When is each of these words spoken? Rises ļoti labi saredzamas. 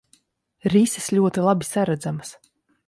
Rises 0.73 1.11
ļoti 1.19 1.45
labi 1.49 1.71
saredzamas. 1.71 2.37